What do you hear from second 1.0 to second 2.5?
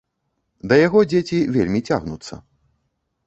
дзеці вельмі цягнуцца.